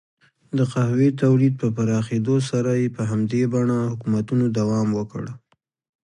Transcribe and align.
د 0.57 0.59
قهوې 0.71 1.09
تولید 1.21 1.53
په 1.61 1.67
پراخېدو 1.75 2.35
سره 2.49 2.71
یې 2.81 2.87
په 2.95 3.01
همدې 3.11 3.41
بڼه 3.53 3.77
حکومتونو 3.91 4.45
دوام 4.57 4.87
وکړ. 4.97 5.23